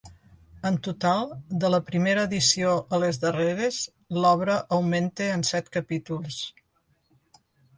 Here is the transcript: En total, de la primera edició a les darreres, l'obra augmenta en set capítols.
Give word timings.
En 0.69 0.77
total, 0.85 1.27
de 1.63 1.69
la 1.73 1.79
primera 1.89 2.23
edició 2.29 2.71
a 2.97 3.01
les 3.05 3.19
darreres, 3.25 3.77
l'obra 4.23 4.57
augmenta 4.79 5.29
en 5.37 5.45
set 5.51 5.71
capítols. 5.79 6.41